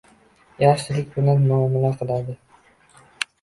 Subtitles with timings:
[0.61, 2.37] Yaxshilik bilan muomala qiladi.